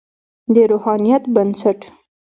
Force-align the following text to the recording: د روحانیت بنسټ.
د 0.53 0.55
روحانیت 0.71 1.23
بنسټ. 1.35 1.79